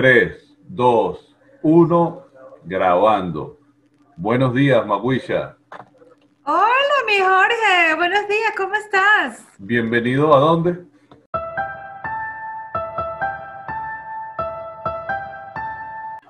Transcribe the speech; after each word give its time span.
3, 0.00 0.56
2, 0.66 1.36
1, 1.60 2.26
grabando. 2.64 3.58
Buenos 4.16 4.54
días, 4.54 4.86
Maguisha. 4.86 5.58
Hola, 6.42 6.96
mi 7.06 7.18
Jorge. 7.18 7.96
Buenos 7.96 8.26
días, 8.26 8.52
¿cómo 8.56 8.74
estás? 8.76 9.46
Bienvenido 9.58 10.34
a 10.34 10.40
dónde? 10.40 10.86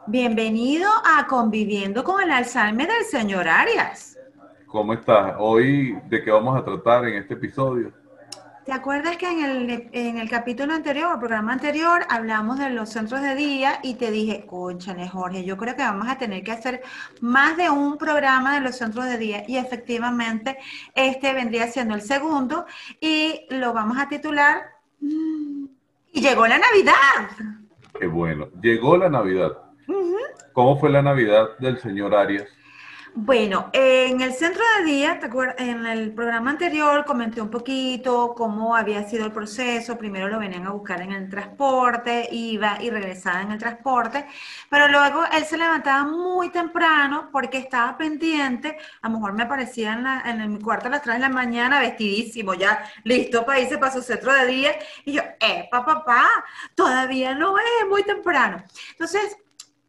Bienvenido 0.09 0.91
a 1.05 1.29
Conviviendo 1.29 2.03
con 2.03 2.21
el 2.23 2.33
Alzheimer 2.33 2.89
del 2.89 3.05
señor 3.05 3.47
Arias. 3.47 4.19
¿Cómo 4.67 4.95
estás? 4.95 5.37
Hoy, 5.39 5.97
¿de 6.09 6.25
qué 6.25 6.33
vamos 6.33 6.59
a 6.59 6.65
tratar 6.65 7.05
en 7.07 7.19
este 7.19 7.35
episodio? 7.35 7.93
¿Te 8.65 8.73
acuerdas 8.73 9.17
que 9.17 9.27
en 9.27 9.41
el, 9.43 9.89
en 9.93 10.19
el 10.19 10.29
capítulo 10.29 10.75
anterior, 10.75 11.13
el 11.15 11.19
programa 11.19 11.55
anterior, 11.55 12.03
hablamos 12.11 12.59
de 12.59 12.69
los 12.69 12.91
centros 12.91 13.23
de 13.23 13.35
día 13.35 13.81
y 13.83 13.95
te 13.95 14.11
dije, 14.11 14.45
conchale, 14.47 15.09
Jorge, 15.09 15.45
yo 15.45 15.57
creo 15.57 15.75
que 15.75 15.83
vamos 15.83 16.09
a 16.09 16.19
tener 16.19 16.45
que 16.45 16.53
hacer 16.53 16.83
más 17.21 17.57
de 17.57 17.71
un 17.71 17.97
programa 17.97 18.55
de 18.55 18.61
los 18.61 18.77
centros 18.77 19.07
de 19.07 19.17
día 19.17 19.45
y 19.49 19.57
efectivamente 19.57 20.59
este 20.95 21.33
vendría 21.33 21.69
siendo 21.69 21.95
el 21.95 22.03
segundo 22.03 22.67
y 23.01 23.47
lo 23.49 23.73
vamos 23.73 23.97
a 23.99 24.09
titular 24.09 24.63
mm, 25.01 25.65
Y 26.13 26.21
llegó 26.21 26.47
la 26.47 26.59
Navidad. 26.59 27.55
Qué 27.99 28.07
bueno, 28.07 28.49
llegó 28.61 28.99
la 28.99 29.09
Navidad. 29.09 29.53
¿Cómo 30.53 30.79
fue 30.79 30.91
la 30.91 31.01
Navidad 31.01 31.57
del 31.59 31.79
señor 31.79 32.15
Arias? 32.15 32.49
Bueno, 33.15 33.71
en 33.73 34.21
el 34.21 34.33
centro 34.35 34.63
de 34.79 34.85
día, 34.85 35.19
¿te 35.19 35.27
acuerdas? 35.27 35.57
En 35.59 35.85
el 35.85 36.15
programa 36.15 36.51
anterior 36.51 37.05
comenté 37.05 37.41
un 37.41 37.51
poquito 37.51 38.35
cómo 38.37 38.77
había 38.77 39.03
sido 39.09 39.27
el 39.27 39.33
proceso. 39.33 39.99
Primero 39.99 40.29
lo 40.29 40.39
venían 40.39 40.67
a 40.67 40.71
buscar 40.71 41.03
en 41.03 41.13
el 41.13 41.29
transporte, 41.29 42.29
iba 42.31 42.81
y 42.81 42.89
regresaba 42.89 43.43
en 43.43 43.51
el 43.53 43.59
transporte, 43.59 44.27
pero 44.69 44.87
luego 44.89 45.25
él 45.33 45.45
se 45.45 45.59
levantaba 45.59 46.05
muy 46.05 46.51
temprano 46.51 47.31
porque 47.33 47.59
estaba 47.59 47.99
pendiente. 47.99 48.79
A 49.03 49.09
lo 49.09 49.15
mejor 49.17 49.33
me 49.33 49.43
aparecía 49.43 49.93
en, 49.95 50.05
la, 50.05 50.47
mi 50.47 50.61
cuarto 50.61 50.87
a 50.87 50.91
las 50.91 51.03
3 51.03 51.17
de 51.17 51.21
la 51.21 51.29
mañana, 51.29 51.81
vestidísimo, 51.81 52.55
ya 52.55 52.85
listo 53.05 53.45
para 53.45 53.61
irse 53.61 53.77
para 53.79 53.93
su 53.93 54.03
centro 54.03 54.33
de 54.33 54.47
día. 54.47 54.73
Y 55.05 55.13
yo, 55.15 55.23
eh, 55.41 55.69
papá, 55.71 56.05
papá, 56.05 56.29
todavía 56.77 57.35
no 57.35 57.59
es 57.59 57.89
muy 57.89 58.05
temprano. 58.05 58.63
Entonces, 58.93 59.37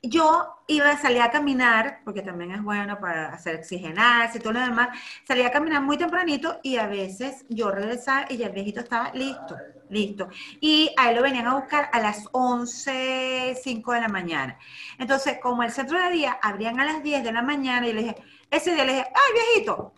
yo 0.03 0.55
iba 0.67 0.89
a 0.89 0.97
salir 0.97 1.21
a 1.21 1.29
caminar, 1.29 2.01
porque 2.03 2.23
también 2.23 2.51
es 2.51 2.63
bueno 2.63 2.99
para 2.99 3.33
hacer 3.33 3.57
oxigenarse 3.57 4.39
y 4.39 4.41
todo 4.41 4.53
lo 4.53 4.59
demás, 4.59 4.89
salía 5.27 5.47
a 5.47 5.51
caminar 5.51 5.81
muy 5.81 5.97
tempranito 5.97 6.59
y 6.63 6.77
a 6.77 6.87
veces 6.87 7.45
yo 7.49 7.69
regresaba 7.69 8.25
y 8.29 8.37
ya 8.37 8.47
el 8.47 8.53
viejito 8.53 8.79
estaba 8.79 9.11
listo, 9.13 9.55
listo. 9.89 10.29
Y 10.59 10.91
a 10.97 11.09
él 11.09 11.17
lo 11.17 11.21
venían 11.21 11.47
a 11.47 11.55
buscar 11.55 11.89
a 11.93 11.99
las 11.99 12.27
11, 12.31 13.59
5 13.61 13.93
de 13.93 14.01
la 14.01 14.07
mañana. 14.07 14.57
Entonces, 14.97 15.37
como 15.39 15.61
el 15.61 15.71
centro 15.71 16.01
de 16.01 16.09
día 16.09 16.39
abrían 16.41 16.79
a 16.79 16.85
las 16.85 17.03
10 17.03 17.23
de 17.23 17.31
la 17.31 17.43
mañana, 17.43 17.87
y 17.87 17.93
le 17.93 18.01
dije, 18.01 18.15
ese 18.49 18.73
día 18.73 18.85
le 18.85 18.93
dije, 18.93 19.07
ay 19.07 19.33
viejito, 19.33 19.93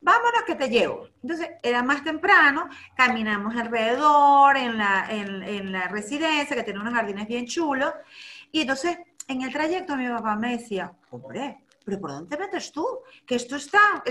vámonos 0.00 0.42
que 0.44 0.56
te 0.56 0.68
llevo. 0.68 1.08
Entonces, 1.22 1.50
era 1.62 1.82
más 1.84 2.02
temprano, 2.02 2.68
caminamos 2.96 3.54
alrededor 3.54 4.56
en 4.56 4.78
la, 4.78 5.06
en 5.10 5.70
la 5.70 5.86
residencia, 5.86 6.56
que 6.56 6.64
tiene 6.64 6.80
unos 6.80 6.92
jardines 6.94 7.28
bien 7.28 7.46
chulos, 7.46 7.92
y 8.50 8.62
entonces 8.62 8.98
en 9.28 9.42
el 9.42 9.52
trayecto 9.52 9.96
mi 9.96 10.08
papá 10.08 10.36
me 10.36 10.56
decía, 10.56 10.92
hombre, 11.10 11.64
pero 11.84 12.00
¿por 12.00 12.10
dónde 12.12 12.34
te 12.34 12.42
metes 12.42 12.72
tú? 12.72 12.86
Que 13.26 13.34
esto 13.34 13.56
está, 13.56 14.02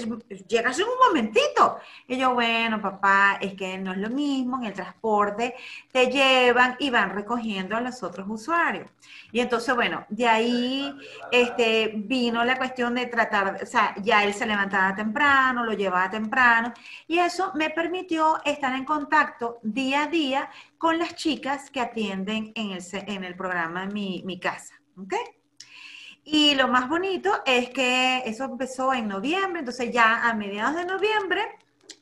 llegas 0.48 0.78
en 0.78 0.86
un 0.86 1.08
momentito. 1.08 1.80
Y 2.08 2.18
yo, 2.18 2.34
bueno, 2.34 2.80
papá, 2.80 3.40
es 3.42 3.56
que 3.56 3.78
no 3.80 3.94
es 3.94 3.98
lo 3.98 4.10
mismo, 4.10 4.60
en 4.60 4.66
el 4.66 4.74
transporte 4.74 5.56
te 5.92 6.08
llevan 6.08 6.76
y 6.80 6.92
van 6.92 7.10
recogiendo 7.10 7.76
a 7.76 7.82
los 7.82 8.04
otros 8.04 8.28
usuarios. 8.30 8.90
Y 9.32 9.40
entonces, 9.40 9.74
bueno, 9.74 10.06
de 10.10 10.28
ahí 10.28 10.96
este, 11.32 11.94
vino 11.96 12.44
la 12.46 12.58
cuestión 12.58 12.94
de 12.94 13.08
tratar, 13.08 13.60
o 13.64 13.66
sea, 13.66 13.96
ya 14.04 14.24
él 14.24 14.34
se 14.34 14.46
levantaba 14.46 14.96
temprano, 14.96 15.66
lo 15.66 15.74
llevaba 15.74 16.10
temprano, 16.12 16.74
y 17.08 17.18
eso 17.18 17.52
me 17.56 17.72
permitió 17.72 18.40
estar 18.46 18.76
en 18.76 18.86
contacto 18.86 19.60
día 19.64 20.04
a 20.04 20.08
día 20.08 20.50
con 20.78 21.00
las 21.00 21.16
chicas 21.16 21.72
que 21.72 21.82
atienden 21.82 22.52
en 22.56 22.72
el, 22.72 22.84
en 22.92 23.24
el 23.24 23.36
programa 23.36 23.88
Mi, 23.88 24.22
Mi 24.26 24.40
Casa. 24.40 24.83
¿Ok? 24.98 25.14
Y 26.26 26.56
lo 26.56 26.68
más 26.68 26.88
bonito 26.88 27.42
es 27.46 27.70
que 27.70 28.24
eso 28.26 28.46
empezó 28.46 28.94
en 28.94 29.08
noviembre, 29.08 29.60
entonces 29.60 29.92
ya 29.92 30.28
a 30.28 30.34
mediados 30.34 30.76
de 30.76 30.86
noviembre 30.86 31.42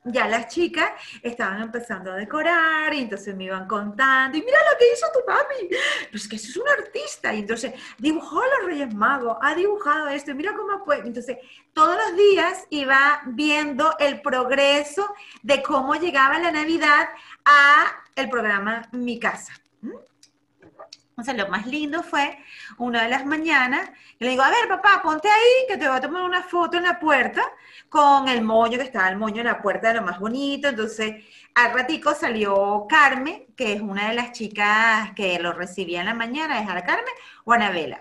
ya 0.03 0.27
las 0.27 0.47
chicas 0.47 0.91
estaban 1.21 1.61
empezando 1.61 2.11
a 2.11 2.15
decorar 2.15 2.93
y 2.93 3.01
entonces 3.01 3.35
me 3.35 3.45
iban 3.45 3.67
contando, 3.67 4.37
y 4.37 4.41
mira 4.41 4.57
lo 4.71 4.77
que 4.77 4.91
hizo 4.91 5.05
tu 5.13 5.19
mami, 5.27 5.69
pues 6.09 6.27
que 6.27 6.37
es 6.37 6.57
un 6.57 6.67
artista, 6.67 7.33
y 7.33 7.39
entonces 7.39 7.73
dibujó 7.97 8.41
los 8.41 8.65
Reyes 8.65 8.93
Magos, 8.93 9.37
ha 9.41 9.53
dibujado 9.53 10.07
esto, 10.07 10.31
y 10.31 10.35
mira 10.35 10.53
cómo 10.55 10.83
fue. 10.83 10.99
Entonces, 10.99 11.37
todos 11.73 11.95
los 11.95 12.17
días 12.17 12.65
iba 12.69 13.21
viendo 13.27 13.95
el 13.99 14.21
progreso 14.21 15.13
de 15.43 15.61
cómo 15.61 15.95
llegaba 15.95 16.39
la 16.39 16.51
Navidad 16.51 17.09
a 17.45 17.85
el 18.15 18.29
programa 18.29 18.87
Mi 18.91 19.19
Casa. 19.19 19.53
O 19.83 20.10
sea, 21.23 21.33
lo 21.33 21.47
más 21.47 21.65
lindo 21.67 22.03
fue 22.03 22.37
una 22.77 23.03
de 23.03 23.09
las 23.09 23.25
mañanas, 23.25 23.89
y 24.19 24.23
le 24.25 24.31
digo, 24.31 24.43
a 24.43 24.49
ver, 24.49 24.67
papá, 24.67 25.01
ponte 25.03 25.27
ahí, 25.27 25.67
que 25.67 25.77
te 25.77 25.87
voy 25.87 25.97
a 25.97 26.01
tomar 26.01 26.23
una 26.23 26.43
foto 26.43 26.77
en 26.77 26.83
la 26.83 26.99
puerta 26.99 27.41
con 27.89 28.27
el 28.27 28.41
moño, 28.41 28.77
que 28.77 28.85
estaba 28.85 29.09
el 29.09 29.17
moño 29.17 29.41
en 29.41 29.47
la 29.47 29.61
puerta 29.61 29.89
de 29.89 29.95
lo 29.95 30.01
más 30.01 30.19
bonito. 30.19 30.69
Entonces, 30.69 31.25
al 31.55 31.73
ratico 31.73 32.13
salió 32.13 32.85
Carmen, 32.89 33.47
que 33.55 33.73
es 33.73 33.81
una 33.81 34.09
de 34.09 34.15
las 34.15 34.31
chicas 34.31 35.11
que 35.15 35.39
lo 35.39 35.53
recibía 35.53 35.99
en 35.99 36.05
la 36.07 36.13
mañana, 36.13 36.61
es 36.61 36.69
a 36.69 36.81
Carmen 36.83 37.13
o 37.43 37.53
Anabela. 37.53 37.99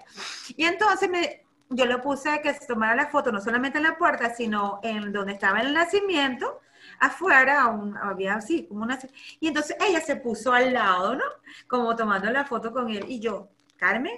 Y 0.56 0.64
entonces 0.64 1.10
me, 1.10 1.44
yo 1.70 1.86
lo 1.86 2.00
puse 2.00 2.30
a 2.30 2.42
que 2.42 2.54
se 2.54 2.66
tomara 2.66 2.94
la 2.94 3.09
foto, 3.09 3.32
no 3.32 3.41
solamente 3.41 3.78
en 3.78 3.84
la 3.84 3.97
puerta, 3.97 4.34
sino 4.34 4.80
en 4.82 5.12
donde 5.12 5.32
estaba 5.32 5.60
el 5.60 5.72
nacimiento, 5.72 6.60
afuera, 7.00 7.76
había 8.02 8.34
así, 8.34 8.66
como 8.66 8.82
una... 8.82 8.98
Y 9.40 9.48
entonces 9.48 9.76
ella 9.80 10.00
se 10.00 10.16
puso 10.16 10.52
al 10.52 10.72
lado, 10.72 11.16
¿no? 11.16 11.24
Como 11.66 11.96
tomando 11.96 12.30
la 12.30 12.44
foto 12.44 12.72
con 12.72 12.90
él. 12.90 13.04
Y 13.08 13.20
yo, 13.20 13.48
Carmen, 13.76 14.12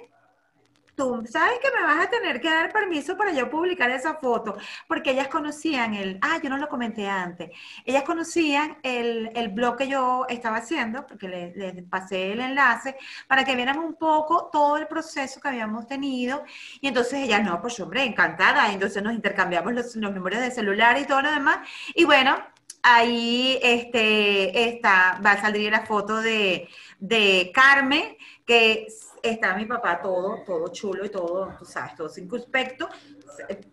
tú 0.95 1.23
sabes 1.27 1.59
que 1.61 1.71
me 1.71 1.83
vas 1.83 2.05
a 2.05 2.09
tener 2.09 2.39
que 2.39 2.49
dar 2.49 2.71
permiso 2.71 3.17
para 3.17 3.31
yo 3.31 3.49
publicar 3.49 3.89
esa 3.89 4.15
foto, 4.15 4.57
porque 4.87 5.11
ellas 5.11 5.27
conocían 5.27 5.93
el, 5.93 6.19
ah, 6.21 6.39
yo 6.41 6.49
no 6.49 6.57
lo 6.57 6.69
comenté 6.69 7.09
antes, 7.09 7.49
ellas 7.85 8.03
conocían 8.03 8.77
el, 8.83 9.31
el 9.35 9.49
blog 9.49 9.77
que 9.77 9.87
yo 9.87 10.25
estaba 10.29 10.57
haciendo, 10.57 11.05
porque 11.07 11.27
les 11.27 11.55
le 11.55 11.83
pasé 11.83 12.33
el 12.33 12.41
enlace, 12.41 12.95
para 13.27 13.43
que 13.43 13.55
vieran 13.55 13.79
un 13.79 13.95
poco 13.95 14.49
todo 14.51 14.77
el 14.77 14.87
proceso 14.87 15.39
que 15.41 15.47
habíamos 15.47 15.87
tenido, 15.87 16.43
y 16.81 16.87
entonces 16.87 17.23
ellas, 17.23 17.43
no, 17.43 17.61
pues 17.61 17.79
hombre, 17.79 18.03
encantada, 18.03 18.71
entonces 18.71 19.01
nos 19.01 19.13
intercambiamos 19.13 19.73
los, 19.73 19.95
los 19.95 20.13
números 20.13 20.41
de 20.41 20.51
celular 20.51 20.97
y 20.99 21.05
todo 21.05 21.21
lo 21.21 21.31
demás, 21.31 21.67
y 21.95 22.05
bueno, 22.05 22.37
ahí 22.83 23.57
este, 23.63 24.69
está, 24.69 25.19
va 25.25 25.31
a 25.31 25.41
salir 25.41 25.71
la 25.71 25.85
foto 25.85 26.21
de, 26.21 26.67
de 26.99 27.51
Carmen, 27.53 28.17
que 28.45 28.87
está 29.23 29.55
mi 29.55 29.65
papá 29.65 30.01
todo, 30.01 30.43
todo 30.45 30.67
chulo 30.67 31.05
y 31.05 31.09
todo, 31.09 31.55
tú 31.57 31.65
sabes, 31.65 31.95
todo 31.95 32.09
circunspecto, 32.09 32.89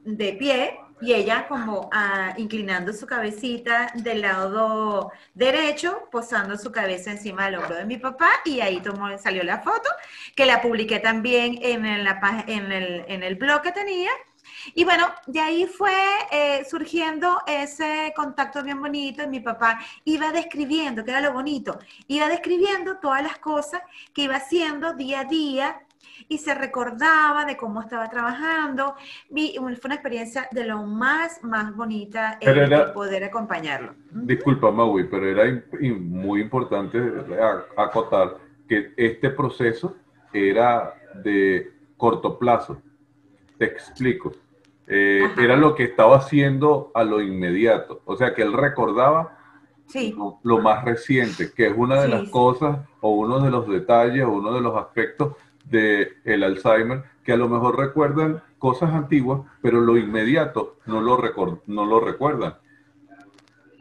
de 0.04 0.32
pie, 0.34 0.78
y 1.02 1.12
ella 1.12 1.48
como 1.48 1.90
ah, 1.92 2.34
inclinando 2.36 2.92
su 2.92 3.06
cabecita 3.06 3.90
del 3.94 4.22
lado 4.22 5.10
derecho, 5.34 6.08
posando 6.10 6.56
su 6.56 6.70
cabeza 6.70 7.10
encima 7.10 7.46
del 7.46 7.56
hombro 7.56 7.74
de 7.74 7.84
mi 7.84 7.98
papá, 7.98 8.30
y 8.44 8.60
ahí 8.60 8.80
tomó, 8.80 9.18
salió 9.18 9.42
la 9.42 9.58
foto, 9.58 9.90
que 10.36 10.46
la 10.46 10.62
publiqué 10.62 11.00
también 11.00 11.58
en, 11.62 12.04
la, 12.04 12.44
el, 12.46 13.04
en 13.08 13.22
el 13.22 13.34
blog 13.34 13.62
que 13.62 13.72
tenía, 13.72 14.10
y 14.74 14.84
bueno, 14.84 15.06
de 15.26 15.40
ahí 15.40 15.66
fue 15.66 15.92
eh, 16.30 16.64
surgiendo 16.68 17.38
ese 17.46 18.12
contacto 18.14 18.62
bien 18.62 18.80
bonito 18.80 19.22
y 19.22 19.28
mi 19.28 19.40
papá 19.40 19.80
iba 20.04 20.32
describiendo, 20.32 21.04
que 21.04 21.10
era 21.10 21.20
lo 21.20 21.32
bonito, 21.32 21.78
iba 22.08 22.28
describiendo 22.28 22.98
todas 22.98 23.22
las 23.22 23.38
cosas 23.38 23.82
que 24.12 24.22
iba 24.22 24.36
haciendo 24.36 24.94
día 24.94 25.20
a 25.20 25.24
día 25.24 25.80
y 26.28 26.38
se 26.38 26.54
recordaba 26.54 27.44
de 27.44 27.56
cómo 27.56 27.80
estaba 27.80 28.08
trabajando. 28.08 28.94
Y 29.34 29.56
fue 29.56 29.80
una 29.86 29.94
experiencia 29.94 30.48
de 30.50 30.64
lo 30.64 30.82
más, 30.84 31.42
más 31.42 31.74
bonita 31.74 32.38
el 32.40 32.92
poder 32.92 33.24
acompañarlo. 33.24 33.94
Disculpa, 34.10 34.70
Maui, 34.70 35.04
pero 35.04 35.26
era 35.26 35.62
muy 35.80 36.42
importante 36.42 36.98
acotar 37.76 38.36
que 38.68 38.92
este 38.96 39.30
proceso 39.30 39.96
era 40.32 40.94
de 41.22 41.72
corto 41.96 42.38
plazo. 42.38 42.80
Te 43.58 43.64
explico. 43.66 44.32
Eh, 44.92 45.30
era 45.38 45.56
lo 45.56 45.76
que 45.76 45.84
estaba 45.84 46.16
haciendo 46.16 46.90
a 46.94 47.04
lo 47.04 47.20
inmediato. 47.22 48.02
O 48.06 48.16
sea, 48.16 48.34
que 48.34 48.42
él 48.42 48.52
recordaba 48.52 49.38
lo, 50.42 50.58
más 50.58 50.84
reciente, 50.84 51.52
que 51.52 51.68
es 51.68 51.74
una 51.76 52.02
de 52.02 52.08
las 52.08 52.28
cosas 52.30 52.80
o 53.00 53.10
uno 53.10 53.38
de 53.38 53.52
los 53.52 53.68
detalles 53.68 54.24
o 54.24 54.30
uno 54.30 54.52
de 54.52 54.60
los 54.60 54.76
aspectos 54.76 55.36
del 55.64 56.16
el 56.24 56.42
Alzheimer 56.42 57.04
que 57.22 57.32
a 57.32 57.36
lo 57.36 57.48
mejor 57.48 57.78
recuerdan 57.78 58.42
cosas 58.58 58.92
antiguas, 58.92 59.42
pero 59.62 59.80
lo 59.80 59.96
inmediato 59.96 60.78
no 60.86 61.00
lo, 61.00 61.20
no 61.66 61.86
lo 61.86 62.00
recuerdan. 62.00 62.56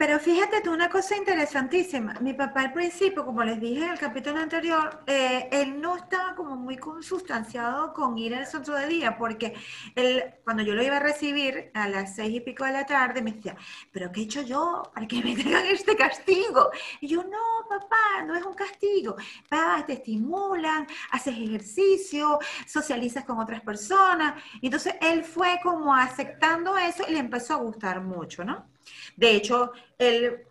Pero 0.00 0.18
fíjate 0.18 0.62
tú 0.62 0.72
una 0.72 0.88
cosa 0.88 1.14
interesantísima. 1.14 2.14
Mi 2.22 2.32
papá 2.32 2.62
al 2.62 2.72
principio, 2.72 3.22
como 3.22 3.44
les 3.44 3.60
dije 3.60 3.84
en 3.84 3.90
el 3.90 3.98
capítulo 3.98 4.38
anterior, 4.40 5.02
eh, 5.06 5.46
él 5.52 5.78
no 5.78 5.94
estaba 5.94 6.34
como 6.34 6.56
muy 6.56 6.78
consustanciado 6.78 7.92
con 7.92 8.16
ir 8.16 8.34
al 8.34 8.46
centro 8.46 8.74
de 8.76 8.86
día, 8.86 9.18
porque 9.18 9.52
él, 9.94 10.24
cuando 10.42 10.62
yo 10.62 10.74
lo 10.74 10.82
iba 10.82 10.96
a 10.96 11.00
recibir 11.00 11.70
a 11.74 11.86
las 11.86 12.16
seis 12.16 12.34
y 12.34 12.40
pico 12.40 12.64
de 12.64 12.72
la 12.72 12.86
tarde, 12.86 13.20
me 13.20 13.32
decía, 13.32 13.54
pero 13.92 14.10
¿qué 14.10 14.20
he 14.20 14.24
hecho 14.24 14.40
yo 14.40 14.90
para 14.94 15.06
que 15.06 15.22
me 15.22 15.36
tengan 15.36 15.66
este 15.66 15.94
castigo? 15.94 16.70
Y 17.02 17.08
yo, 17.08 17.22
no, 17.22 17.68
papá, 17.68 18.24
no 18.24 18.34
es 18.34 18.42
un 18.42 18.54
castigo. 18.54 19.16
Papá, 19.50 19.84
te 19.86 19.92
estimulan, 19.92 20.86
haces 21.10 21.36
ejercicio, 21.36 22.38
socializas 22.66 23.26
con 23.26 23.38
otras 23.38 23.60
personas. 23.60 24.42
Entonces 24.62 24.94
él 25.02 25.24
fue 25.24 25.60
como 25.62 25.94
aceptando 25.94 26.78
eso 26.78 27.04
y 27.06 27.12
le 27.12 27.18
empezó 27.18 27.52
a 27.52 27.56
gustar 27.58 28.00
mucho, 28.00 28.44
¿no? 28.44 28.79
De 29.16 29.32
hecho, 29.32 29.72
él 29.98 30.46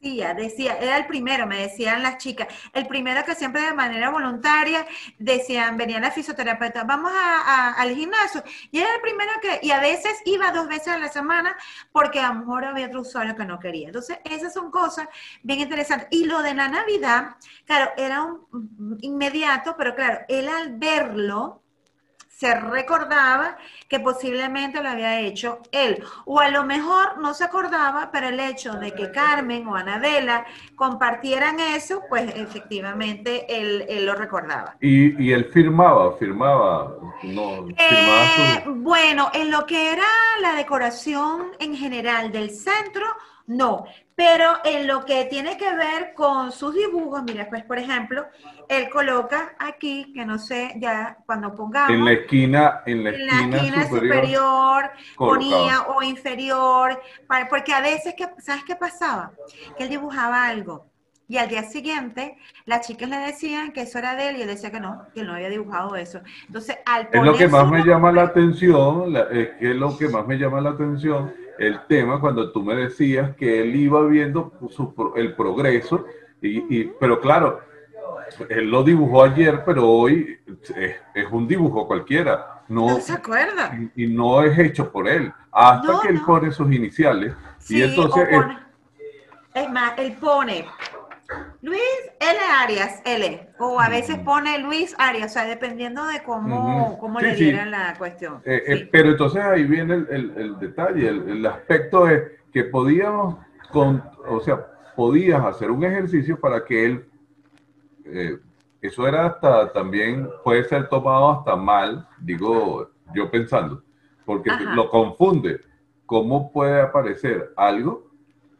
decía, 0.00 0.34
decía, 0.34 0.78
era 0.78 0.96
el 0.96 1.06
primero, 1.06 1.46
me 1.46 1.58
decían 1.58 2.02
las 2.02 2.16
chicas, 2.18 2.48
el 2.72 2.86
primero 2.86 3.22
que 3.24 3.34
siempre 3.34 3.60
de 3.62 3.74
manera 3.74 4.10
voluntaria 4.10 4.86
decían, 5.18 5.76
venían 5.76 6.02
las 6.02 6.14
fisioterapeutas, 6.14 6.86
vamos 6.86 7.12
al 7.14 7.94
gimnasio, 7.94 8.42
y 8.70 8.78
era 8.78 8.94
el 8.94 9.00
primero 9.02 9.30
que, 9.42 9.60
y 9.62 9.70
a 9.70 9.80
veces 9.80 10.12
iba 10.24 10.52
dos 10.52 10.68
veces 10.68 10.88
a 10.88 10.98
la 10.98 11.08
semana 11.08 11.56
porque 11.92 12.18
a 12.18 12.28
lo 12.28 12.40
mejor 12.40 12.64
había 12.64 12.86
otro 12.86 13.02
usuario 13.02 13.36
que 13.36 13.44
no 13.44 13.58
quería. 13.58 13.88
Entonces, 13.88 14.18
esas 14.24 14.54
son 14.54 14.70
cosas 14.70 15.08
bien 15.42 15.60
interesantes. 15.60 16.08
Y 16.10 16.24
lo 16.24 16.42
de 16.42 16.54
la 16.54 16.68
Navidad, 16.68 17.36
claro, 17.66 17.92
era 17.96 18.22
un 18.24 18.98
inmediato, 19.02 19.74
pero 19.76 19.94
claro, 19.94 20.20
él 20.28 20.48
al 20.48 20.78
verlo, 20.78 21.62
se 22.40 22.54
recordaba 22.58 23.58
que 23.86 24.00
posiblemente 24.00 24.82
lo 24.82 24.88
había 24.88 25.20
hecho 25.20 25.58
él. 25.72 26.02
O 26.24 26.40
a 26.40 26.48
lo 26.48 26.64
mejor 26.64 27.18
no 27.18 27.34
se 27.34 27.44
acordaba, 27.44 28.08
pero 28.10 28.28
el 28.28 28.40
hecho 28.40 28.72
de 28.76 28.92
que 28.92 29.10
Carmen 29.10 29.66
o 29.66 29.76
Anabela 29.76 30.46
compartieran 30.74 31.60
eso, 31.60 32.00
pues 32.08 32.34
efectivamente 32.34 33.44
él, 33.46 34.06
lo 34.06 34.14
recordaba. 34.14 34.76
Y, 34.80 35.30
él 35.30 35.50
firmaba, 35.52 36.16
firmaba, 36.16 36.94
no, 37.24 37.68
eh, 37.76 38.64
Bueno, 38.68 39.30
en 39.34 39.50
lo 39.50 39.66
que 39.66 39.92
era 39.92 40.06
la 40.40 40.54
decoración 40.54 41.48
en 41.58 41.76
general 41.76 42.32
del 42.32 42.52
centro, 42.52 43.04
no, 43.46 43.84
pero 44.20 44.52
en 44.64 44.86
lo 44.86 45.06
que 45.06 45.24
tiene 45.24 45.56
que 45.56 45.74
ver 45.74 46.12
con 46.14 46.52
sus 46.52 46.74
dibujos, 46.74 47.22
mira, 47.22 47.48
pues 47.48 47.64
por 47.64 47.78
ejemplo, 47.78 48.26
él 48.68 48.90
coloca 48.90 49.54
aquí, 49.58 50.12
que 50.12 50.26
no 50.26 50.38
sé, 50.38 50.74
ya 50.76 51.16
cuando 51.24 51.54
pongamos. 51.54 51.90
En 51.90 52.04
la 52.04 52.12
esquina, 52.12 52.82
en 52.84 53.04
la, 53.04 53.10
esquina, 53.12 53.88
superior, 53.88 54.90
ponía 55.16 55.86
o 55.88 56.02
inferior, 56.02 57.00
porque 57.48 57.72
a 57.72 57.80
veces, 57.80 58.14
¿sabes 58.40 58.62
qué 58.64 58.76
pasaba? 58.76 59.32
Que 59.78 59.84
él 59.84 59.88
dibujaba 59.88 60.46
algo. 60.46 60.84
Y 61.26 61.38
al 61.38 61.48
día 61.48 61.62
siguiente, 61.62 62.36
las 62.66 62.86
chicas 62.86 63.08
le 63.08 63.16
decían 63.16 63.72
que 63.72 63.82
eso 63.82 63.98
era 63.98 64.16
de 64.16 64.28
él 64.28 64.36
y 64.36 64.42
él 64.42 64.48
decía 64.48 64.70
que 64.70 64.80
no, 64.80 65.06
que 65.14 65.22
no 65.22 65.32
había 65.32 65.48
dibujado 65.48 65.96
eso. 65.96 66.20
Entonces, 66.46 66.76
al 66.84 67.08
Es 67.10 67.22
lo 67.22 67.34
que 67.36 67.48
más 67.48 67.70
me 67.70 67.82
llama 67.84 68.12
la 68.12 68.24
atención, 68.24 69.16
es 69.16 69.48
que 69.58 69.70
es 69.70 69.76
lo 69.76 69.96
que 69.96 70.10
más 70.10 70.26
me 70.26 70.36
llama 70.36 70.60
la 70.60 70.70
atención, 70.70 71.32
el 71.60 71.86
tema 71.86 72.18
cuando 72.18 72.50
tú 72.50 72.62
me 72.62 72.74
decías 72.74 73.36
que 73.36 73.60
él 73.60 73.76
iba 73.76 74.02
viendo 74.06 74.50
el 75.14 75.34
progreso, 75.36 76.06
y, 76.40 76.84
pero 76.84 77.20
claro, 77.20 77.60
él 78.48 78.70
lo 78.70 78.82
dibujó 78.82 79.24
ayer, 79.24 79.62
pero 79.64 79.86
hoy 79.86 80.40
es, 81.14 81.26
un 81.30 81.46
dibujo 81.46 81.86
cualquiera. 81.86 82.62
No, 82.66 82.98
se 83.00 83.12
acuerda. 83.12 83.78
Y, 83.94 84.06
no 84.06 84.42
es 84.42 84.58
hecho 84.58 84.90
por 84.90 85.06
él. 85.06 85.30
Hasta 85.52 86.00
que 86.00 86.08
él 86.08 86.22
pone 86.24 86.50
sus 86.50 86.72
iniciales. 86.72 87.34
y 87.68 87.82
entonces. 87.82 88.26
es 89.52 89.70
más, 89.70 89.98
él 89.98 90.16
pone 90.18 90.64
Luis 91.62 91.80
L. 92.20 92.38
Arias, 92.58 93.02
L. 93.04 93.48
O 93.58 93.80
a 93.80 93.88
veces 93.88 94.18
pone 94.18 94.58
Luis 94.60 94.94
Arias, 94.98 95.30
o 95.30 95.34
sea, 95.34 95.44
dependiendo 95.44 96.06
de 96.06 96.22
cómo, 96.22 96.98
cómo 96.98 97.20
le 97.20 97.34
dieran 97.34 97.70
la 97.70 97.94
cuestión. 97.98 98.40
Eh, 98.44 98.62
eh, 98.66 98.88
pero 98.90 99.10
entonces 99.10 99.42
ahí 99.42 99.64
viene 99.64 99.94
el, 100.08 100.58
detalle, 100.58 101.08
el, 101.08 101.44
aspecto 101.44 102.08
es 102.08 102.22
que 102.52 102.64
podíamos, 102.64 103.36
con, 103.70 104.02
o 104.26 104.40
sea, 104.40 104.66
podías 104.96 105.44
hacer 105.44 105.70
un 105.70 105.84
ejercicio 105.84 106.40
para 106.40 106.64
que 106.64 106.86
él 106.86 107.10
eh, 108.06 108.38
eso 108.80 109.06
era 109.06 109.26
hasta 109.26 109.72
también, 109.72 110.28
puede 110.42 110.64
ser 110.64 110.88
tomado 110.88 111.30
hasta 111.30 111.54
mal, 111.54 112.08
digo 112.18 112.90
yo 113.14 113.30
pensando, 113.30 113.82
porque 114.24 114.50
lo 114.74 114.88
confunde. 114.88 115.60
¿Cómo 116.06 116.50
puede 116.50 116.80
aparecer 116.80 117.52
algo 117.56 118.10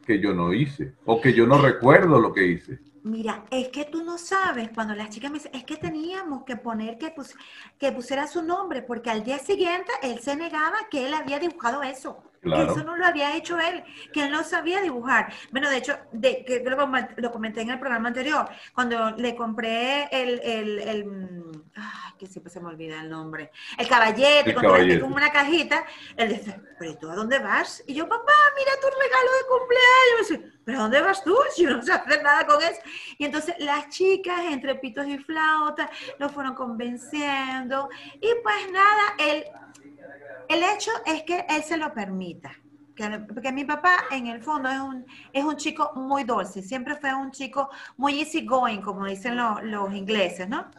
que 0.05 0.19
yo 0.19 0.33
no 0.33 0.53
hice 0.53 0.93
o 1.05 1.19
que 1.19 1.33
yo 1.33 1.45
no 1.45 1.57
recuerdo 1.57 2.19
lo 2.19 2.33
que 2.33 2.45
hice? 2.45 2.79
Mira, 3.03 3.45
es 3.51 3.69
que 3.69 3.85
tú 3.85 4.03
no 4.03 4.17
sabes, 4.17 4.69
cuando 4.73 4.93
las 4.95 5.09
chicas 5.09 5.31
me 5.31 5.37
dicen, 5.39 5.53
es 5.55 5.63
que 5.65 5.77
teníamos 5.77 6.43
que 6.45 6.55
poner 6.55 6.97
que, 6.97 7.13
que 7.79 7.91
pusiera 7.91 8.27
su 8.27 8.43
nombre, 8.43 8.81
porque 8.83 9.09
al 9.09 9.23
día 9.23 9.39
siguiente 9.39 9.91
él 10.03 10.19
se 10.19 10.35
negaba 10.35 10.77
que 10.89 11.07
él 11.07 11.13
había 11.13 11.39
dibujado 11.39 11.81
eso. 11.83 12.23
Eso 12.43 12.83
no 12.83 12.95
lo 12.95 13.05
había 13.05 13.35
hecho 13.35 13.59
él, 13.59 13.83
que 14.11 14.23
él 14.23 14.31
no 14.31 14.43
sabía 14.43 14.81
dibujar. 14.81 15.31
Bueno, 15.51 15.69
de 15.69 15.77
hecho, 15.77 15.97
de, 16.11 16.43
que 16.43 16.63
lo, 17.17 17.31
comenté 17.31 17.61
en 17.61 17.69
el 17.69 17.79
programa 17.79 18.07
anterior, 18.07 18.49
cuando 18.73 19.11
le 19.11 19.35
compré 19.35 20.05
el, 20.11 20.39
el, 20.43 20.79
el 20.79 21.05
ay, 21.75 22.13
que 22.17 22.25
siempre 22.25 22.51
se 22.51 22.59
me 22.59 22.69
olvida 22.69 22.99
el 23.01 23.09
nombre, 23.09 23.51
el 23.77 23.87
caballete, 23.87 24.53
cuando 24.53 24.77
le 24.77 24.99
con 24.99 25.13
una 25.13 25.31
cajita, 25.31 25.85
él 26.17 26.29
dice, 26.29 26.59
pero 26.79 26.97
tú 26.97 27.09
a 27.09 27.15
dónde 27.15 27.37
vas? 27.37 27.83
Y 27.85 27.93
yo, 27.93 28.09
papá, 28.09 28.33
mira 28.57 28.71
tu 28.81 28.87
regalo 28.87 29.31
de 29.31 29.47
cumpleaños. 29.47 30.51
¿pero 30.63 30.79
a 30.79 30.81
dónde 30.83 31.01
vas 31.01 31.23
tú? 31.23 31.37
Si 31.55 31.63
no 31.63 31.81
sé 31.81 31.91
hacer 31.91 32.23
nada 32.23 32.45
con 32.45 32.61
eso. 32.61 32.81
Y 33.17 33.25
entonces 33.25 33.55
las 33.59 33.89
chicas, 33.89 34.45
entre 34.49 34.75
pitos 34.75 35.05
y 35.07 35.17
flautas, 35.17 35.89
lo 36.17 36.29
fueron 36.29 36.55
convenciendo. 36.55 37.89
Y 38.15 38.29
pues 38.41 38.71
nada, 38.71 39.15
él 39.19 39.45
el 40.49 40.63
hecho 40.63 40.91
es 41.05 41.23
que 41.23 41.45
él 41.49 41.63
se 41.63 41.77
lo 41.77 41.93
permita. 41.93 42.51
porque 43.33 43.51
mi 43.51 43.65
papá 43.65 44.05
en 44.11 44.27
el 44.27 44.43
fondo 44.43 44.69
es 44.69 44.79
un, 44.79 45.05
es 45.33 45.43
un 45.43 45.55
chico 45.55 45.91
muy 45.95 46.23
dulce, 46.23 46.61
siempre 46.61 46.95
fue 46.95 47.13
un 47.13 47.31
chico 47.31 47.69
muy 47.97 48.19
easy 48.19 48.45
going, 48.45 48.81
como 48.81 49.05
dicen 49.05 49.37
los 49.37 49.93
ingleses, 49.93 50.47
¿no? 50.47 50.69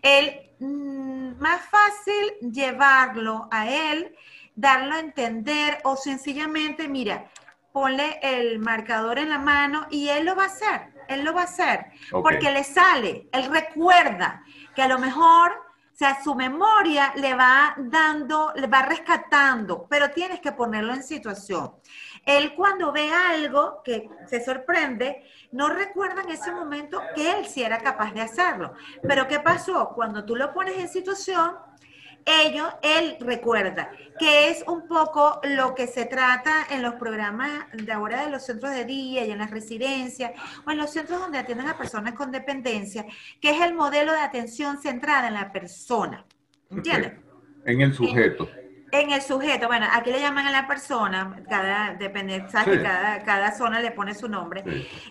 Él, 0.00 0.52
mm, 0.60 1.40
más 1.40 1.60
fácil 1.62 2.52
llevarlo 2.52 3.48
a 3.50 3.68
él, 3.68 4.14
darlo 4.54 4.94
a 4.94 5.00
entender 5.00 5.78
o 5.84 5.96
sencillamente, 5.96 6.88
mira, 6.88 7.30
ponle 7.72 8.20
el 8.22 8.58
marcador 8.58 9.18
en 9.18 9.30
la 9.30 9.38
mano 9.38 9.86
y 9.90 10.08
él 10.08 10.26
lo 10.26 10.36
va 10.36 10.44
a 10.44 10.46
hacer, 10.46 10.92
él 11.08 11.24
lo 11.24 11.32
va 11.32 11.42
a 11.42 11.44
hacer, 11.44 11.86
porque 12.10 12.50
le 12.50 12.64
sale, 12.64 13.28
él 13.32 13.46
recuerda 13.50 14.44
que 14.74 14.82
a 14.82 14.88
lo 14.88 14.98
mejor 14.98 15.52
sea, 16.02 16.22
su 16.22 16.34
memoria 16.34 17.12
le 17.14 17.32
va 17.34 17.74
dando, 17.78 18.52
le 18.56 18.66
va 18.66 18.82
rescatando, 18.82 19.86
pero 19.88 20.10
tienes 20.10 20.40
que 20.40 20.50
ponerlo 20.50 20.92
en 20.92 21.02
situación. 21.04 21.76
Él 22.26 22.54
cuando 22.54 22.90
ve 22.90 23.08
algo 23.12 23.82
que 23.84 24.08
se 24.26 24.44
sorprende, 24.44 25.24
no 25.52 25.68
recuerda 25.68 26.22
en 26.22 26.30
ese 26.30 26.50
momento 26.50 27.00
que 27.14 27.30
él 27.30 27.46
sí 27.46 27.62
era 27.62 27.78
capaz 27.78 28.12
de 28.12 28.20
hacerlo. 28.20 28.74
Pero 29.02 29.28
¿qué 29.28 29.38
pasó? 29.38 29.90
Cuando 29.94 30.24
tú 30.24 30.34
lo 30.34 30.52
pones 30.52 30.76
en 30.76 30.88
situación, 30.88 31.56
ello, 32.26 32.68
él 32.82 33.16
recuerda, 33.20 33.90
que 34.18 34.50
es 34.50 34.64
un 34.66 34.86
poco 34.86 35.40
lo 35.44 35.74
que 35.74 35.86
se 35.86 36.04
trata 36.04 36.66
en 36.70 36.82
los 36.82 36.94
programas 36.94 37.66
de 37.72 37.92
ahora 37.92 38.24
de 38.24 38.30
los 38.30 38.44
centros 38.44 38.72
de 38.72 38.84
día 38.84 39.24
y 39.24 39.30
en 39.30 39.38
las 39.38 39.50
residencias 39.50 40.32
o 40.66 40.70
en 40.70 40.78
los 40.78 40.90
centros 40.90 41.20
donde 41.20 41.38
atienden 41.38 41.68
a 41.68 41.76
personas 41.76 42.14
con 42.14 42.30
dependencia, 42.30 43.06
que 43.40 43.50
es 43.50 43.60
el 43.62 43.74
modelo 43.74 44.12
de 44.12 44.20
atención 44.20 44.80
centrada 44.80 45.28
en 45.28 45.34
la 45.34 45.52
persona. 45.52 46.24
¿Entiendes? 46.70 47.12
En 47.64 47.80
el 47.80 47.94
sujeto. 47.94 48.48
En, 48.90 49.10
el 49.10 49.22
sujeto, 49.22 49.68
bueno, 49.68 49.86
aquí 49.90 50.10
le 50.10 50.20
llaman 50.20 50.46
a 50.46 50.50
la 50.50 50.66
persona, 50.66 51.42
cada, 51.48 51.94
depende, 51.94 52.44
cada, 52.52 53.22
cada, 53.22 53.52
zona 53.52 53.80
le 53.80 53.90
pone 53.90 54.14
su 54.14 54.28
nombre. 54.28 54.62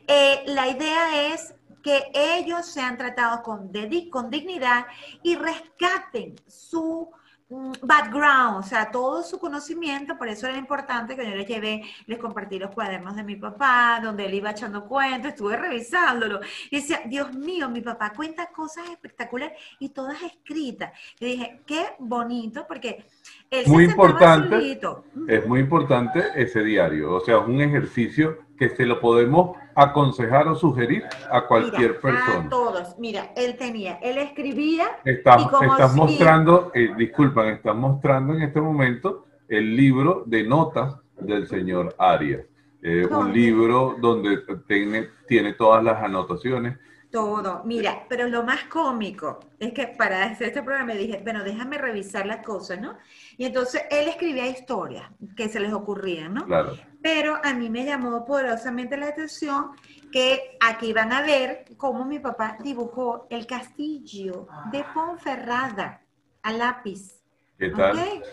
Eh, 0.07 0.43
la 0.47 0.67
idea 0.67 1.33
es 1.33 1.55
que 1.81 2.11
ellos 2.13 2.65
sean 2.65 2.97
tratados 2.97 3.41
con, 3.41 3.71
con 4.09 4.29
dignidad 4.29 4.85
y 5.23 5.35
rescaten 5.35 6.35
su 6.47 7.09
mm, 7.49 7.73
background, 7.81 8.57
o 8.59 8.63
sea, 8.63 8.91
todo 8.91 9.23
su 9.23 9.39
conocimiento, 9.39 10.17
por 10.17 10.27
eso 10.27 10.47
era 10.47 10.57
importante 10.57 11.15
que 11.15 11.25
yo 11.25 11.35
les 11.35 11.47
llevé, 11.47 11.83
les 12.05 12.19
compartí 12.19 12.59
los 12.59 12.71
cuadernos 12.71 13.15
de 13.15 13.23
mi 13.23 13.35
papá, 13.35 13.99
donde 14.01 14.25
él 14.25 14.33
iba 14.35 14.51
echando 14.51 14.85
cuentos, 14.85 15.31
estuve 15.31 15.57
revisándolo, 15.57 16.39
y 16.69 16.77
decía, 16.77 17.01
Dios 17.05 17.33
mío, 17.33 17.69
mi 17.69 17.81
papá 17.81 18.13
cuenta 18.15 18.47
cosas 18.47 18.89
espectaculares 18.89 19.57
y 19.79 19.89
todas 19.89 20.21
escritas. 20.21 20.91
Y 21.19 21.25
dije, 21.25 21.61
qué 21.65 21.95
bonito, 21.99 22.65
porque 22.67 23.05
él 23.49 23.67
muy 23.67 23.85
importante, 23.85 24.79
es 25.27 25.47
muy 25.47 25.59
importante 25.59 26.23
ese 26.35 26.63
diario, 26.63 27.15
o 27.15 27.19
sea, 27.19 27.39
es 27.39 27.47
un 27.47 27.61
ejercicio 27.61 28.50
que 28.61 28.69
se 28.69 28.85
lo 28.85 28.99
podemos 28.99 29.57
aconsejar 29.73 30.47
o 30.47 30.53
sugerir 30.53 31.03
a 31.31 31.47
cualquier 31.47 31.99
persona. 31.99 32.45
A 32.45 32.49
todos. 32.49 32.95
Mira, 32.99 33.31
él 33.35 33.57
tenía, 33.57 33.95
él 34.03 34.19
escribía. 34.19 34.99
Estás, 35.03 35.47
estás 35.63 35.95
mostrando, 35.95 36.71
eh, 36.75 36.93
disculpan, 36.95 37.47
estás 37.47 37.75
mostrando 37.75 38.35
en 38.35 38.43
este 38.43 38.61
momento 38.61 39.25
el 39.49 39.75
libro 39.75 40.21
de 40.27 40.43
notas 40.43 40.95
del 41.19 41.47
señor 41.47 41.95
Arias. 41.97 42.41
eh, 42.83 43.07
un 43.09 43.33
libro 43.33 43.95
donde 43.99 44.43
tiene, 44.67 45.09
tiene 45.27 45.53
todas 45.53 45.83
las 45.83 46.03
anotaciones. 46.03 46.77
Todo, 47.11 47.61
mira, 47.65 48.05
pero 48.07 48.27
lo 48.29 48.43
más 48.43 48.63
cómico 48.65 49.39
es 49.59 49.73
que 49.73 49.87
para 49.87 50.23
hacer 50.23 50.47
este 50.47 50.63
programa 50.63 50.93
dije, 50.93 51.19
bueno, 51.21 51.43
déjame 51.43 51.77
revisar 51.77 52.25
las 52.25 52.45
cosas, 52.45 52.79
¿no? 52.79 52.97
Y 53.37 53.45
entonces 53.45 53.83
él 53.91 54.07
escribía 54.07 54.47
historias 54.47 55.09
que 55.35 55.49
se 55.49 55.59
les 55.59 55.73
ocurrían, 55.73 56.33
¿no? 56.33 56.45
Claro. 56.45 56.77
Pero 57.01 57.37
a 57.43 57.53
mí 57.53 57.69
me 57.69 57.83
llamó 57.83 58.23
poderosamente 58.23 58.95
la 58.95 59.07
atención 59.07 59.71
que 60.11 60.57
aquí 60.61 60.93
van 60.93 61.11
a 61.11 61.21
ver 61.21 61.65
cómo 61.75 62.05
mi 62.05 62.19
papá 62.19 62.57
dibujó 62.63 63.27
el 63.29 63.45
castillo 63.45 64.47
de 64.71 64.85
Ponferrada 64.93 66.01
a 66.43 66.53
lápiz, 66.53 67.21
¿Qué 67.57 67.69
tal? 67.69 68.23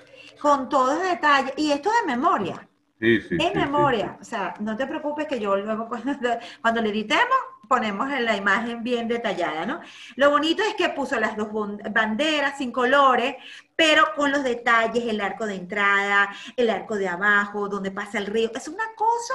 Con 0.40 0.68
todos 0.68 0.98
los 0.98 1.08
detalles, 1.08 1.52
y 1.56 1.72
esto 1.72 1.90
de 1.90 2.06
memoria. 2.06 2.67
Sí, 3.00 3.20
sí, 3.20 3.36
En 3.38 3.52
sí, 3.52 3.58
memoria, 3.58 4.16
o 4.20 4.24
sea, 4.24 4.54
no 4.60 4.76
te 4.76 4.86
preocupes 4.86 5.26
que 5.28 5.38
yo 5.38 5.56
luego 5.56 5.86
cuando, 5.88 6.12
cuando 6.60 6.82
le 6.82 6.90
editemos 6.90 7.36
ponemos 7.68 8.08
la 8.08 8.34
imagen 8.34 8.82
bien 8.82 9.08
detallada, 9.08 9.66
¿no? 9.66 9.80
Lo 10.16 10.30
bonito 10.30 10.62
es 10.62 10.74
que 10.74 10.88
puso 10.88 11.20
las 11.20 11.36
dos 11.36 11.48
banderas 11.92 12.56
sin 12.56 12.72
colores, 12.72 13.36
pero 13.76 14.04
con 14.16 14.32
los 14.32 14.42
detalles, 14.42 15.04
el 15.04 15.20
arco 15.20 15.46
de 15.46 15.56
entrada, 15.56 16.30
el 16.56 16.70
arco 16.70 16.96
de 16.96 17.08
abajo, 17.08 17.68
donde 17.68 17.90
pasa 17.90 18.16
el 18.18 18.26
río, 18.26 18.50
es 18.54 18.68
una 18.68 18.84
cosa 18.96 19.34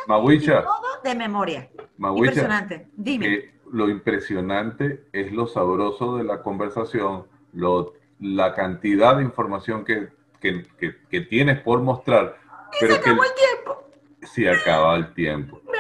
todo 0.64 1.02
de 1.04 1.14
memoria. 1.16 1.70
Impresionante. 2.32 2.88
Dime. 2.96 3.26
que 3.28 3.54
lo 3.72 3.88
impresionante 3.88 5.06
es 5.14 5.32
lo 5.32 5.46
sabroso 5.48 6.18
de 6.18 6.24
la 6.24 6.42
conversación, 6.42 7.28
lo, 7.54 7.94
la 8.20 8.54
cantidad 8.56 9.16
de 9.18 9.24
información 9.24 9.86
que, 9.86 10.10
que, 10.40 10.64
que- 10.80 10.96
que 11.10 11.22
tienes 11.22 11.62
por 11.62 11.82
mostrar, 11.82 12.36
pero 12.80 12.96
Se 12.96 13.02
que 13.02 13.10
acabó 13.10 13.24
el 13.24 13.34
tiempo. 13.34 13.84
se 14.22 14.50
acaba 14.50 14.96
el 14.96 15.14
tiempo. 15.14 15.62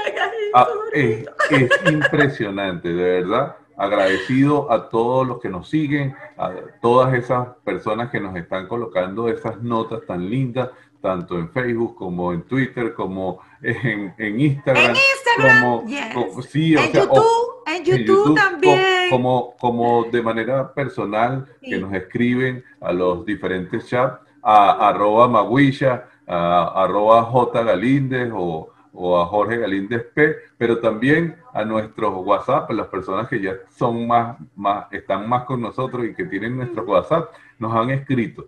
Ah, 0.55 0.67
es, 0.93 1.25
es 1.50 1.71
impresionante, 1.91 2.89
de 2.89 3.21
verdad. 3.21 3.55
Agradecido 3.75 4.71
a 4.71 4.88
todos 4.88 5.25
los 5.27 5.39
que 5.39 5.50
nos 5.50 5.67
siguen, 5.67 6.15
a 6.38 6.51
todas 6.79 7.15
esas 7.15 7.47
personas 7.63 8.12
que 8.12 8.19
nos 8.19 8.35
están 8.35 8.67
colocando 8.67 9.27
esas 9.29 9.59
notas 9.63 10.01
tan 10.05 10.29
lindas, 10.29 10.69
tanto 11.01 11.39
en 11.39 11.50
Facebook 11.50 11.95
como 11.95 12.31
en 12.33 12.43
Twitter, 12.43 12.93
como 12.93 13.39
en, 13.63 14.13
en 14.19 14.39
Instagram. 14.39 14.91
En 14.91 14.95
Instagram, 14.95 15.62
como, 15.63 15.88
yes. 15.88 16.13
como- 16.13 16.41
sí, 16.43 16.75
o 16.75 16.79
en, 16.81 16.91
sea, 16.91 17.01
o- 17.01 17.05
YouTube, 17.15 17.63
en 17.65 17.83
YouTube, 17.83 18.35
también. 18.35 19.09
Como, 19.09 19.55
como 19.59 20.03
de 20.03 20.21
manera 20.21 20.71
personal, 20.71 21.47
que 21.62 21.75
Sí. 21.77 21.81
nos 21.81 21.91
escriben 21.93 22.63
a 22.79 22.93
los 22.93 23.25
diferentes 23.25 23.88
chats, 23.88 24.19
a 24.43 24.89
arroba 24.89 25.27
Maguilla, 25.27 26.09
a 26.27 26.83
arroba 26.83 27.23
J 27.23 27.63
Galíndez 27.63 28.31
o, 28.33 28.69
o 28.93 29.21
a 29.21 29.25
Jorge 29.25 29.57
Galíndez 29.57 30.03
P, 30.13 30.35
pero 30.57 30.79
también 30.79 31.35
a 31.53 31.63
nuestros 31.65 32.13
WhatsApp, 32.25 32.71
las 32.71 32.87
personas 32.87 33.27
que 33.27 33.41
ya 33.41 33.55
son 33.69 34.07
más, 34.07 34.37
más, 34.55 34.85
están 34.91 35.27
más 35.27 35.43
con 35.45 35.61
nosotros 35.61 36.05
y 36.05 36.13
que 36.13 36.25
tienen 36.25 36.57
nuestro 36.57 36.83
WhatsApp, 36.83 37.31
nos 37.59 37.73
han 37.75 37.89
escrito. 37.89 38.47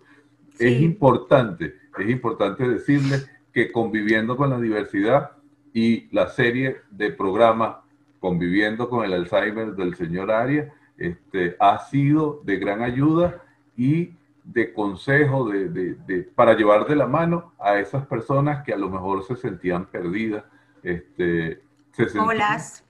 Es 0.58 0.76
Sí. 0.78 0.84
importante, 0.84 1.74
es 1.98 2.08
importante 2.08 2.68
decirles 2.68 3.30
que 3.52 3.70
conviviendo 3.72 4.36
con 4.36 4.50
la 4.50 4.58
diversidad 4.58 5.32
y 5.72 6.08
la 6.14 6.28
serie 6.28 6.78
de 6.90 7.10
programas 7.10 7.76
conviviendo 8.20 8.88
con 8.88 9.04
el 9.04 9.12
Alzheimer 9.12 9.74
del 9.74 9.94
señor 9.94 10.30
Arias, 10.30 10.72
este, 10.96 11.56
ha 11.60 11.78
sido 11.78 12.40
de 12.44 12.56
gran 12.56 12.82
ayuda 12.82 13.42
y 13.76 14.14
de 14.46 14.72
consejo 14.72 15.48
de, 15.48 15.68
de- 15.68 15.94
de- 16.06 16.22
para 16.22 16.54
llevar 16.54 16.86
de 16.86 16.94
la 16.96 17.06
mano 17.06 17.52
a 17.58 17.78
esas 17.78 18.06
personas 18.06 18.64
que 18.64 18.72
a 18.72 18.76
lo 18.76 18.88
mejor 18.88 19.24
se 19.24 19.34
sentían 19.36 19.86
perdidas, 19.86 20.44
este, 20.82 21.62
se 21.92 22.04
sentían 22.04 22.24
Solas, 22.26 22.84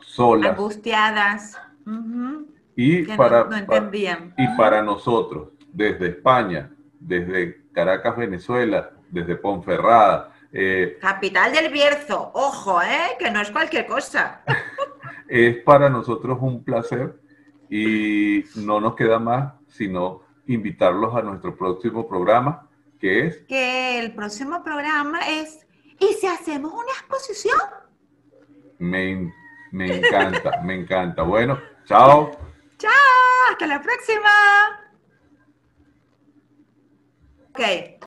solas. 0.00 0.50
angustiadas. 0.50 1.60
Y 2.76 3.04
que 3.04 3.12
no- 3.12 3.16
para, 3.16 3.44
no, 3.44 3.50
para- 3.50 3.58
entendían. 3.60 4.34
y 4.36 4.46
para 4.56 4.82
nosotros, 4.82 5.48
desde 5.72 6.08
España, 6.08 6.70
desde 6.98 7.62
Caracas, 7.72 8.16
Venezuela, 8.16 8.90
desde 9.10 9.36
Ponferrada, 9.36 10.32
eh, 10.52 10.98
Capital 11.00 11.52
del 11.52 11.72
Bierzo, 11.72 12.30
ojo, 12.34 12.82
¿eh? 12.82 13.16
Que 13.18 13.30
no 13.30 13.40
es 13.40 13.50
cualquier 13.52 13.86
cosa. 13.86 14.42
es 15.28 15.56
para 15.62 15.88
nosotros 15.88 16.38
un 16.40 16.64
placer 16.64 17.14
y 17.68 18.44
no 18.56 18.80
nos 18.80 18.96
queda 18.96 19.20
más 19.20 19.52
sino 19.68 20.22
invitarlos 20.52 21.14
a 21.14 21.22
nuestro 21.22 21.56
próximo 21.56 22.08
programa, 22.08 22.68
que 22.98 23.26
es 23.26 23.38
Que 23.48 23.98
el 23.98 24.14
próximo 24.14 24.62
programa 24.62 25.20
es, 25.28 25.66
¿y 25.98 26.14
si 26.14 26.26
hacemos 26.26 26.72
una 26.72 26.92
exposición? 26.92 27.58
Me, 28.78 29.32
me 29.72 29.96
encanta, 29.96 30.60
me 30.62 30.74
encanta. 30.74 31.22
Bueno, 31.22 31.58
chao. 31.84 32.30
¡Chao! 32.78 32.90
¡Hasta 33.50 33.66
la 33.66 33.80
próxima! 33.80 34.30
Ok. 37.50 37.98